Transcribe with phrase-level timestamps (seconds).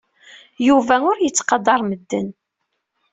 [0.67, 2.27] Yuba ur yettqadar medden.